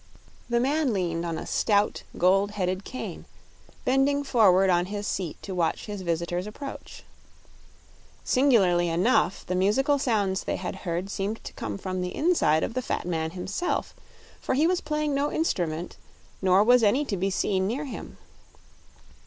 [0.49, 3.25] The man leaned on a stout gold headed cane,
[3.85, 7.03] bending forward on his seat to watch his visitors approach.
[8.23, 12.73] Singularly enough, the musical sounds they had heard seemed to come from the inside of
[12.73, 13.93] the fat man himself;
[14.41, 15.97] for he was playing no instrument
[16.41, 18.17] nor was any to be seen near him.